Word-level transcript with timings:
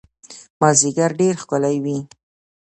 مازیګر 0.59 1.11
ډېر 1.19 1.35
ښکلی 1.41 1.77
وي 1.83 1.97